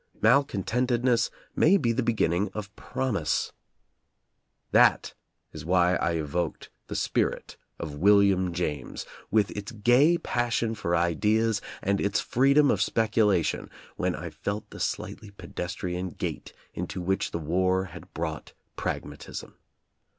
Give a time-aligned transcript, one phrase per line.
[0.19, 3.51] Malcontented ness may be the beginning of promise.
[4.71, 5.13] That
[5.53, 11.61] is why I evoked the spirit of William James, with its gay passion for ideas,
[11.83, 17.37] and its freedom of speculation, when I felt the slightly pedestrian gait into which the
[17.37, 19.53] war had brought pragmatism.